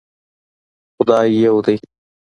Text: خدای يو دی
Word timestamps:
خدای 0.97 1.29
يو 1.43 1.57
دی 1.65 1.75